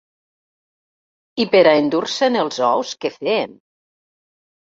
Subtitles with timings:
[1.43, 3.53] I pera endur-se'n els ous que feien